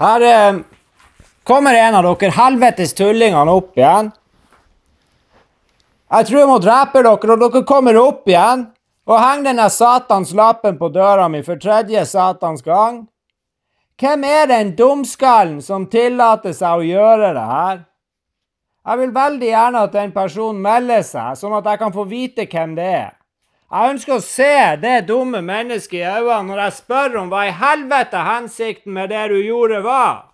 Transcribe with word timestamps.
Her 0.00 0.20
eh, 0.24 0.60
kommer 1.44 1.74
en 1.74 1.94
av 1.98 2.06
dere 2.06 2.32
helvetes 2.32 2.94
tullingene 2.96 3.52
opp 3.52 3.76
igjen. 3.76 4.08
Jeg 6.10 6.26
tror 6.26 6.40
jeg 6.40 6.48
må 6.48 6.58
drepe 6.64 7.02
dere, 7.04 7.12
og 7.12 7.42
dere 7.44 7.64
kommer 7.68 7.98
opp 8.00 8.28
igjen 8.28 8.64
og 9.10 9.18
henger 9.18 9.50
denne 9.50 9.68
satans 9.72 10.32
lappen 10.36 10.78
på 10.78 10.88
døra 10.94 11.28
mi 11.28 11.42
for 11.44 11.60
tredje 11.60 12.06
satans 12.08 12.64
gang. 12.64 13.04
Hvem 14.00 14.24
er 14.24 14.48
den 14.48 14.72
dumskallen 14.78 15.60
som 15.60 15.84
tillater 15.92 16.54
seg 16.56 16.80
å 16.80 16.86
gjøre 16.86 17.32
det 17.36 17.46
her? 17.52 17.86
Jeg 18.88 19.00
vil 19.02 19.12
veldig 19.12 19.48
gjerne 19.50 19.82
at 19.84 19.92
den 19.92 20.12
personen 20.16 20.62
melder 20.64 21.02
seg, 21.04 21.36
sånn 21.36 21.58
at 21.58 21.66
jeg 21.68 21.82
kan 21.82 21.92
få 21.92 22.06
vite 22.08 22.48
hvem 22.48 22.72
det 22.78 22.88
er. 22.88 23.10
Jeg 23.70 23.92
ønsker 23.94 24.16
å 24.16 24.22
se 24.24 24.54
det 24.82 25.04
dumme 25.06 25.44
mennesket 25.46 26.00
i 26.00 26.02
øynene 26.02 26.48
når 26.48 26.62
jeg 26.64 26.76
spør 26.80 27.20
om 27.20 27.28
hva 27.30 27.44
i 27.46 27.52
helvete 27.54 28.24
hensikten 28.26 28.96
med 28.96 29.12
det 29.14 29.28
du 29.30 29.36
gjorde, 29.38 29.78
var. 29.84 30.32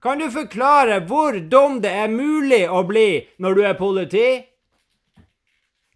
Kan 0.00 0.22
du 0.22 0.30
forklare 0.32 1.02
hvor 1.10 1.36
dum 1.52 1.82
det 1.84 1.92
er 1.92 2.08
mulig 2.08 2.62
å 2.70 2.86
bli 2.88 3.26
når 3.42 3.58
du 3.58 3.62
er 3.68 3.76
politi? 3.76 4.30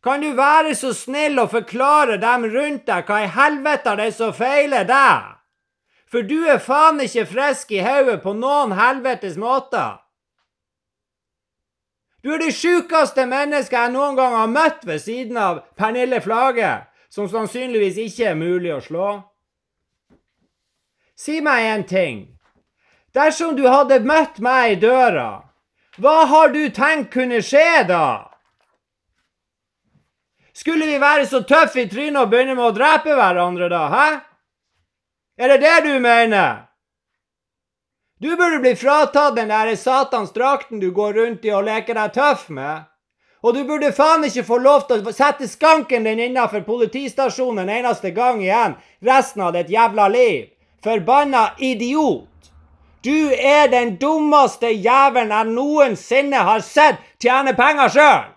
Kan 0.05 0.21
du 0.21 0.35
være 0.37 0.75
så 0.77 0.91
snill 0.93 1.41
å 1.41 1.49
forklare 1.49 2.19
dem 2.21 2.45
rundt 2.51 2.85
deg 2.91 3.09
hva 3.09 3.23
i 3.23 3.33
helvete 3.33 3.97
det 3.97 4.11
er 4.11 4.17
som 4.19 4.37
feiler 4.37 4.85
deg? 4.85 5.31
For 6.13 6.27
du 6.29 6.43
er 6.45 6.61
faen 6.61 7.01
ikke 7.01 7.31
frisk 7.31 7.73
i 7.73 7.81
hodet 7.81 8.19
på 8.21 8.35
noen 8.37 8.75
helvetes 8.77 9.39
måter. 9.41 10.03
Du 12.23 12.31
er 12.31 12.39
det 12.39 12.53
sjukeste 12.55 13.25
mennesket 13.27 13.75
jeg 13.75 13.93
noen 13.97 14.17
gang 14.19 14.35
har 14.39 14.51
møtt 14.51 14.85
ved 14.87 15.03
siden 15.03 15.39
av 15.43 15.65
Pernille 15.79 16.21
Flage, 16.23 16.71
som 17.11 17.27
sannsynligvis 17.29 17.99
ikke 17.99 18.29
er 18.31 18.39
mulig 18.39 18.71
å 18.77 18.83
slå. 18.83 19.09
Si 21.19 21.41
meg 21.43 21.67
en 21.67 21.87
ting. 21.87 22.21
Dersom 23.13 23.57
du 23.59 23.67
hadde 23.69 24.01
møtt 24.07 24.39
meg 24.41 24.77
i 24.77 24.79
døra, 24.81 25.43
hva 26.01 26.23
har 26.31 26.55
du 26.55 26.63
tenkt 26.73 27.11
kunne 27.13 27.43
skje 27.45 27.83
da? 27.91 28.07
Skulle 30.57 30.87
vi 30.87 31.01
være 31.03 31.27
så 31.27 31.43
tøffe 31.49 31.83
i 31.83 31.89
trynet 31.91 32.23
og 32.23 32.31
begynne 32.31 32.55
med 32.55 32.71
å 32.71 32.77
drepe 32.77 33.17
hverandre 33.19 33.69
da, 33.73 33.83
hæ? 33.93 34.09
Er 35.43 35.53
det 35.53 35.61
det 35.65 35.79
du 35.89 35.95
mener? 36.01 36.69
Du 38.23 38.37
burde 38.37 38.59
bli 38.59 38.77
fratatt 38.77 39.37
den 39.37 39.49
der 39.49 39.77
satans 39.77 40.33
drakten 40.33 40.81
du 40.81 40.93
går 40.95 41.13
rundt 41.13 41.45
i 41.45 41.51
og 41.51 41.65
leker 41.67 41.97
deg 41.99 42.13
tøff 42.15 42.45
med. 42.55 42.85
Og 43.43 43.57
du 43.57 43.65
burde 43.67 43.89
faen 43.91 44.23
ikke 44.23 44.45
få 44.47 44.61
lov 44.63 44.85
til 44.87 45.01
å 45.03 45.15
sette 45.17 45.49
skanken 45.51 46.07
din 46.07 46.21
innafor 46.29 46.63
politistasjonen 46.63 47.65
en 47.65 47.73
eneste 47.81 48.13
gang 48.15 48.39
igjen 48.45 48.77
resten 49.03 49.43
av 49.43 49.57
ditt 49.57 49.73
jævla 49.75 50.07
liv. 50.15 50.53
Forbanna 50.87 51.49
idiot! 51.59 52.29
Du 53.03 53.35
er 53.35 53.67
den 53.67 53.97
dummeste 53.99 54.71
jævelen 54.71 55.35
jeg 55.35 55.51
noensinne 55.57 56.45
har 56.47 56.63
sett 56.63 57.03
tjene 57.19 57.57
penger 57.59 57.91
sjøl! 57.91 58.31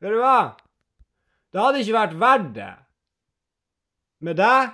Vet 0.00 0.16
du 0.16 0.18
hva? 0.24 0.40
Det 1.52 1.60
hadde 1.60 1.84
ikke 1.84 2.00
vært 2.00 2.18
verdt 2.24 2.50
det. 2.56 2.72
Med 4.24 4.40
deg 4.40 4.72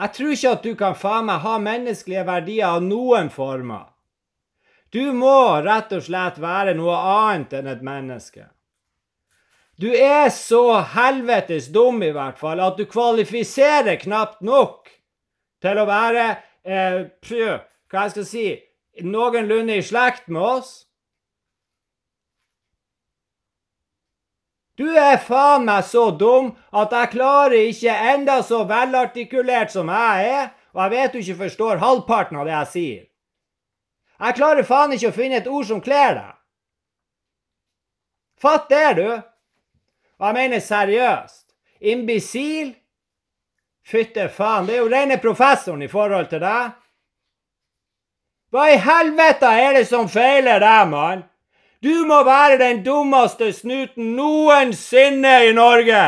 Jeg 0.00 0.14
tror 0.16 0.32
ikke 0.32 0.52
at 0.56 0.64
du 0.64 0.72
kan 0.78 0.94
faen 0.96 1.26
meg 1.28 1.42
ha 1.44 1.58
menneskelige 1.60 2.24
verdier 2.26 2.78
av 2.78 2.84
noen 2.84 3.28
former. 3.32 3.90
Du 4.92 5.12
må 5.16 5.60
rett 5.64 5.92
og 5.96 6.04
slett 6.04 6.40
være 6.40 6.74
noe 6.76 6.96
annet 6.96 7.54
enn 7.56 7.68
et 7.72 7.84
menneske. 7.84 8.46
Du 9.80 9.88
er 9.88 10.28
så 10.30 10.82
helvetes 10.94 11.70
dum, 11.72 12.02
i 12.04 12.12
hvert 12.12 12.38
fall, 12.38 12.60
at 12.60 12.76
du 12.76 12.84
kvalifiserer 12.86 13.96
knapt 14.02 14.42
nok 14.44 14.90
til 15.64 15.80
å 15.80 15.86
være 15.88 16.26
eh, 16.62 16.98
prøv, 17.24 17.64
hva 17.88 18.04
jeg 18.04 18.14
skal 18.14 18.28
si 18.28 18.46
noenlunde 19.02 19.78
i 19.80 19.84
slekt 19.84 20.28
med 20.28 20.42
oss. 20.44 20.72
Du 24.80 24.88
er 24.88 25.18
faen 25.20 25.66
meg 25.68 25.84
så 25.84 26.08
dum 26.16 26.52
at 26.72 26.92
jeg 26.96 27.12
klarer 27.12 27.58
ikke, 27.68 27.92
enda 28.14 28.40
så 28.46 28.62
velartikulert 28.68 29.72
som 29.72 29.90
jeg 29.92 30.28
er, 30.32 30.52
og 30.72 30.84
jeg 30.84 30.92
vet 30.94 31.12
du 31.12 31.18
ikke 31.20 31.40
forstår 31.44 31.82
halvparten 31.82 32.38
av 32.40 32.48
det 32.48 32.54
jeg 32.54 32.70
sier. 32.74 33.02
Jeg 34.22 34.38
klarer 34.38 34.64
faen 34.64 34.94
ikke 34.96 35.10
å 35.10 35.16
finne 35.16 35.40
et 35.42 35.50
ord 35.50 35.66
som 35.68 35.82
kler 35.84 36.14
deg. 36.16 36.30
Fatt 38.42 38.68
det, 38.70 38.86
du. 38.98 39.08
Og 40.18 40.28
jeg 40.28 40.38
mener 40.38 40.62
seriøst. 40.62 41.44
Imbisil? 41.92 42.72
Fytte 43.82 44.28
faen, 44.30 44.66
det 44.66 44.76
er 44.76 44.84
jo 44.84 44.90
rene 44.90 45.18
professoren 45.18 45.82
i 45.82 45.90
forhold 45.90 46.30
til 46.30 46.42
deg. 46.42 46.72
Hva 48.52 48.68
i 48.70 48.78
helvete 48.78 49.50
er 49.58 49.78
det 49.78 49.86
som 49.88 50.10
feiler 50.12 50.62
deg, 50.62 50.88
mann? 50.90 51.24
Du 51.82 52.04
må 52.06 52.22
være 52.24 52.58
den 52.58 52.84
dummeste 52.84 53.52
snuten 53.52 54.12
noensinne 54.16 55.48
i 55.48 55.52
Norge! 55.52 56.02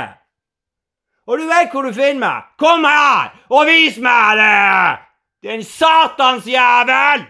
Og 1.26 1.38
du 1.40 1.48
vet 1.48 1.72
hvor 1.72 1.82
du 1.82 1.90
finner 1.92 2.20
meg! 2.20 2.44
Kom 2.62 2.84
her 2.86 3.32
og 3.50 3.66
vis 3.66 3.98
meg 3.98 4.38
det! 4.38 4.98
Din 5.42 5.64
satans 5.66 6.46
jævel! 6.46 7.26